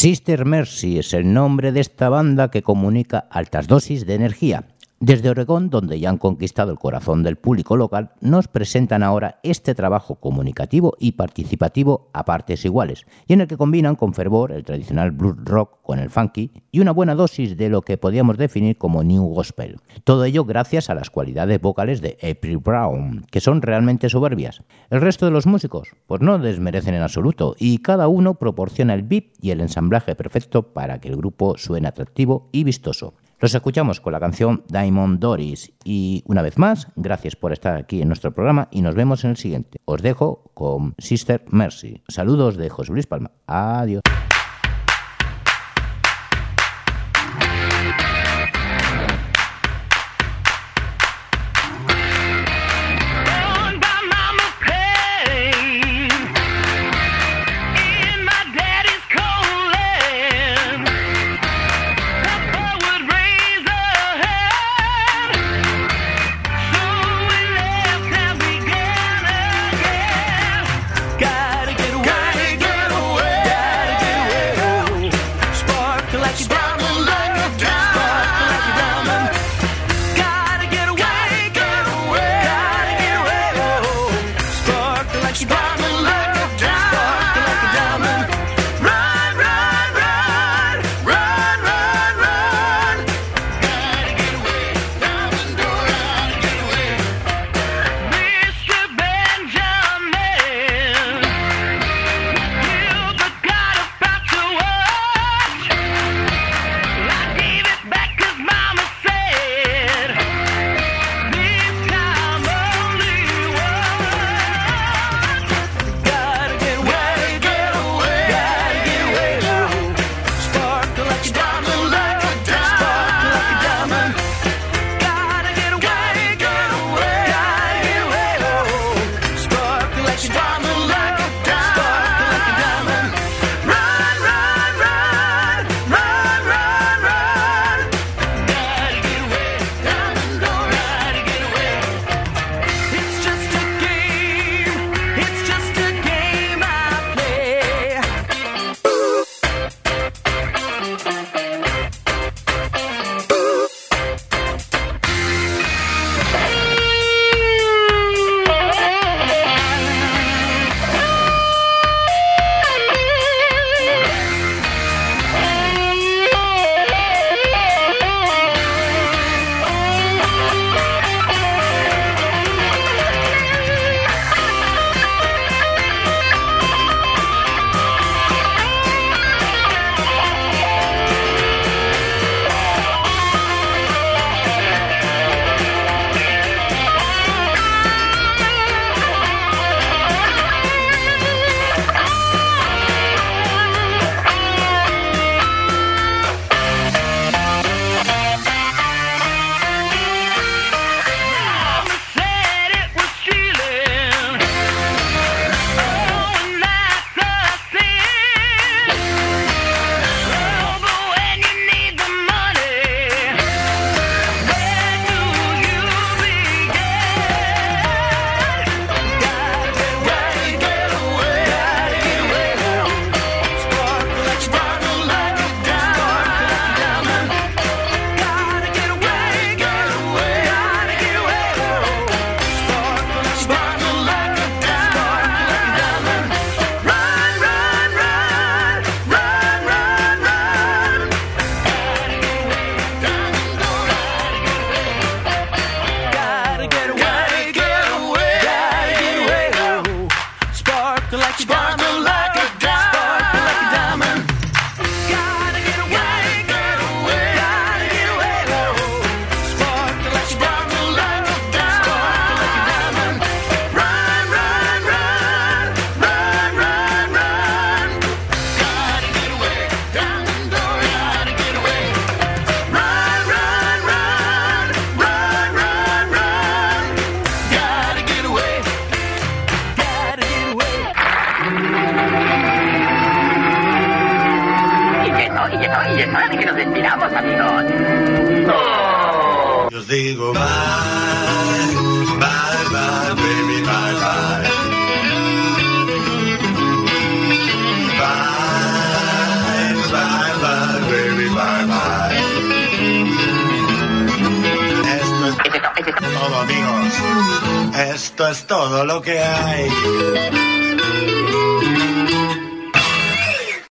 Sister 0.00 0.46
Mercy 0.46 0.98
es 0.98 1.12
el 1.12 1.30
nombre 1.30 1.72
de 1.72 1.80
esta 1.80 2.08
banda 2.08 2.50
que 2.50 2.62
comunica 2.62 3.26
altas 3.30 3.68
dosis 3.68 4.06
de 4.06 4.14
energía. 4.14 4.64
Desde 5.02 5.30
Oregón, 5.30 5.70
donde 5.70 5.98
ya 5.98 6.10
han 6.10 6.18
conquistado 6.18 6.72
el 6.72 6.78
corazón 6.78 7.22
del 7.22 7.36
público 7.36 7.74
local, 7.74 8.10
nos 8.20 8.48
presentan 8.48 9.02
ahora 9.02 9.40
este 9.42 9.74
trabajo 9.74 10.16
comunicativo 10.16 10.94
y 11.00 11.12
participativo 11.12 12.10
a 12.12 12.26
partes 12.26 12.66
iguales, 12.66 13.06
y 13.26 13.32
en 13.32 13.40
el 13.40 13.46
que 13.46 13.56
combinan 13.56 13.96
con 13.96 14.12
fervor 14.12 14.52
el 14.52 14.62
tradicional 14.62 15.12
blues 15.12 15.38
rock 15.42 15.80
con 15.80 16.00
el 16.00 16.10
funky 16.10 16.52
y 16.70 16.80
una 16.80 16.92
buena 16.92 17.14
dosis 17.14 17.56
de 17.56 17.70
lo 17.70 17.80
que 17.80 17.96
podríamos 17.96 18.36
definir 18.36 18.76
como 18.76 19.02
new 19.02 19.24
gospel. 19.24 19.78
Todo 20.04 20.26
ello 20.26 20.44
gracias 20.44 20.90
a 20.90 20.94
las 20.94 21.08
cualidades 21.08 21.62
vocales 21.62 22.02
de 22.02 22.18
April 22.22 22.58
Brown, 22.58 23.24
que 23.30 23.40
son 23.40 23.62
realmente 23.62 24.10
soberbias. 24.10 24.62
El 24.90 25.00
resto 25.00 25.24
de 25.24 25.32
los 25.32 25.46
músicos, 25.46 25.88
pues 26.06 26.20
no 26.20 26.38
desmerecen 26.38 26.92
en 26.92 27.00
absoluto, 27.00 27.56
y 27.58 27.78
cada 27.78 28.06
uno 28.06 28.34
proporciona 28.34 28.92
el 28.92 29.04
beat 29.04 29.24
y 29.40 29.50
el 29.50 29.62
ensamblaje 29.62 30.14
perfecto 30.14 30.74
para 30.74 31.00
que 31.00 31.08
el 31.08 31.16
grupo 31.16 31.56
suene 31.56 31.88
atractivo 31.88 32.50
y 32.52 32.64
vistoso. 32.64 33.14
Los 33.40 33.54
escuchamos 33.54 34.02
con 34.02 34.12
la 34.12 34.20
canción 34.20 34.64
Diamond 34.68 35.18
Doris 35.18 35.72
y 35.82 36.22
una 36.26 36.42
vez 36.42 36.58
más, 36.58 36.88
gracias 36.94 37.36
por 37.36 37.54
estar 37.54 37.78
aquí 37.78 38.02
en 38.02 38.08
nuestro 38.08 38.34
programa 38.34 38.68
y 38.70 38.82
nos 38.82 38.94
vemos 38.94 39.24
en 39.24 39.30
el 39.30 39.38
siguiente. 39.38 39.80
Os 39.86 40.02
dejo 40.02 40.50
con 40.52 40.94
Sister 40.98 41.46
Mercy. 41.48 42.02
Saludos 42.06 42.58
de 42.58 42.68
José 42.68 42.92
Luis 42.92 43.06
Palma. 43.06 43.30
Adiós. 43.46 44.02